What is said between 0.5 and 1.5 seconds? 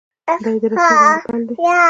یې د رسمي دندې پیل